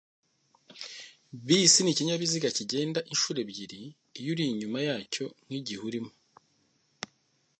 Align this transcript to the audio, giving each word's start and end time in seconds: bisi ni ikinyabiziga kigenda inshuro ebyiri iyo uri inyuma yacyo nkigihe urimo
bisi 1.47 1.79
ni 1.83 1.91
ikinyabiziga 1.93 2.49
kigenda 2.57 2.99
inshuro 3.11 3.37
ebyiri 3.45 3.81
iyo 4.19 4.29
uri 4.33 4.43
inyuma 4.53 4.79
yacyo 4.87 5.25
nkigihe 5.45 5.81
urimo 5.89 6.11